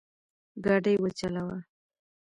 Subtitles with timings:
[0.63, 1.57] ګاډی وچلوه